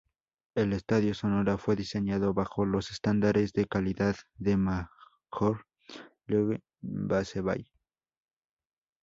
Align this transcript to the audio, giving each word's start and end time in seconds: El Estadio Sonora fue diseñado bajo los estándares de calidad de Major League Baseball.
El 0.55 0.73
Estadio 0.73 1.13
Sonora 1.13 1.59
fue 1.59 1.75
diseñado 1.75 2.33
bajo 2.33 2.65
los 2.65 2.89
estándares 2.89 3.53
de 3.53 3.67
calidad 3.67 4.15
de 4.39 4.57
Major 4.57 5.63
League 6.25 6.63
Baseball. 6.81 7.69